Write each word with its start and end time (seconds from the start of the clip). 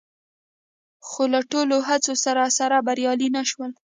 خو 1.07 1.23
له 1.33 1.39
ټولو 1.51 1.75
هڅو 1.87 2.13
سره 2.25 2.43
سره 2.57 2.77
بریالي 2.87 3.29
نه 3.35 3.43
شول 3.49 3.71